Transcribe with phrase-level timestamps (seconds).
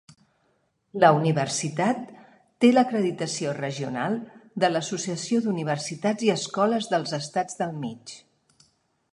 [1.01, 1.99] La universitat
[2.65, 4.17] té l'acreditació regional
[4.65, 8.17] de l'Associació d'Universitats i Escoles dels Estats del Mig.